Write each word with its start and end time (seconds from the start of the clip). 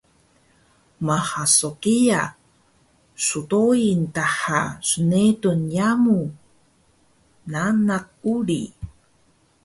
Maha 1.05 1.43
so 1.57 1.69
kiya 1.81 2.21
sdoi 3.25 3.87
daha 4.15 4.61
snetur 4.89 5.59
yamu 5.75 6.19
nanak 7.51 8.05
uri 8.35 8.61